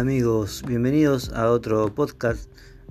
[0.00, 2.50] Amigos, bienvenidos a otro podcast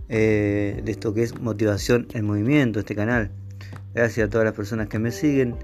[0.09, 3.31] eh, de esto que es Motivación en Movimiento, este canal.
[3.95, 5.55] Gracias a todas las personas que me siguen.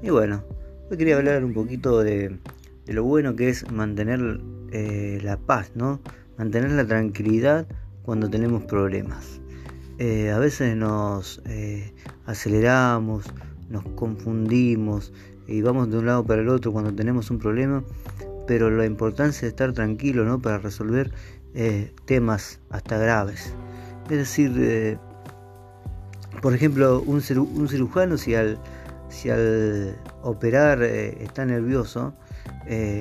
[0.00, 0.44] Y bueno,
[0.88, 2.38] hoy quería hablar un poquito de,
[2.86, 6.00] lo bueno que es mantener eh, la paz, ¿no?
[6.38, 7.66] Mantener la tranquilidad
[8.04, 9.40] cuando tenemos problemas.
[9.98, 11.42] Eh, a veces nos
[12.26, 13.24] aceleramos,
[13.68, 15.12] nos confundimos
[15.48, 17.82] y vamos de un lado para el otro cuando tenemos un problema
[18.46, 20.40] pero la importancia de estar tranquilo ¿no?
[20.40, 21.12] para resolver
[21.54, 23.52] eh, temas hasta graves.
[24.10, 24.98] Es decir, eh,
[26.40, 28.58] por ejemplo, un, cirujano si al,
[29.08, 32.14] si al operar eh, está nervioso,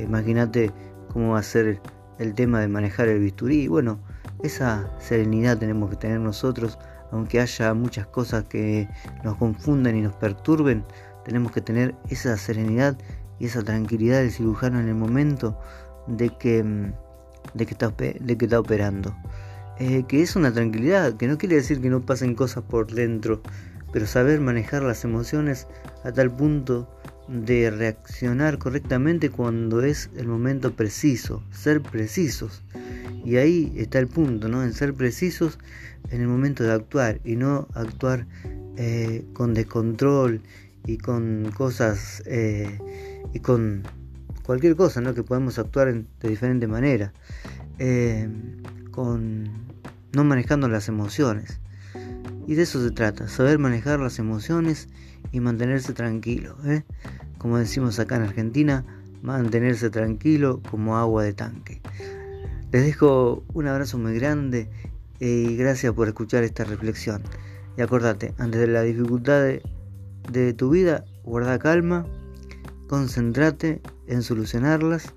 [0.03, 0.71] imagínate
[1.13, 1.79] cómo va a ser
[2.19, 3.67] el tema de manejar el bisturí.
[3.67, 3.99] Bueno,
[4.43, 6.77] esa serenidad tenemos que tener nosotros,
[7.11, 8.87] aunque haya muchas cosas que
[9.23, 10.83] nos confunden y nos perturben,
[11.23, 12.97] tenemos que tener esa serenidad
[13.41, 15.57] y esa tranquilidad del cirujano en el momento
[16.05, 16.93] de que, mm,
[17.55, 19.15] de que, está, de que está operando.
[19.79, 23.41] Eh, que es una tranquilidad, que no quiere decir que no pasen cosas por dentro,
[23.91, 25.67] pero saber manejar las emociones
[26.03, 26.87] a tal punto
[27.27, 32.61] de reaccionar correctamente cuando es el momento preciso, ser precisos.
[33.25, 34.63] Y ahí está el punto, ¿no?
[34.63, 35.57] En ser precisos
[36.11, 38.27] en el momento de actuar y no actuar
[38.77, 40.41] eh, con descontrol
[40.85, 42.79] y con cosas eh,
[43.33, 43.83] y con
[44.43, 45.13] cualquier cosa, ¿no?
[45.13, 47.13] Que podemos actuar de diferente manera,
[47.79, 48.29] eh,
[48.91, 49.49] con
[50.13, 51.59] no manejando las emociones.
[52.47, 54.89] Y de eso se trata, saber manejar las emociones
[55.31, 56.57] y mantenerse tranquilo.
[56.65, 56.83] ¿eh?
[57.37, 58.83] Como decimos acá en Argentina,
[59.21, 61.81] mantenerse tranquilo como agua de tanque.
[62.71, 64.69] Les dejo un abrazo muy grande
[65.19, 67.21] y gracias por escuchar esta reflexión.
[67.77, 69.61] Y acordate, antes de la dificultad de,
[70.29, 72.05] de tu vida, guarda calma
[72.91, 75.15] Concéntrate en solucionarlas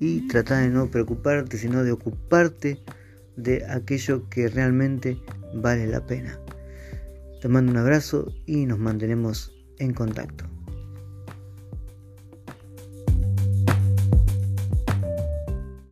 [0.00, 2.82] y trata de no preocuparte, sino de ocuparte
[3.36, 5.16] de aquello que realmente
[5.54, 6.40] vale la pena.
[7.40, 10.44] Te mando un abrazo y nos mantenemos en contacto.